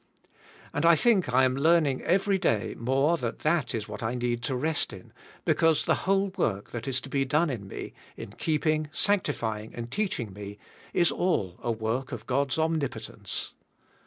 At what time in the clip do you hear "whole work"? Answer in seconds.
6.09-6.71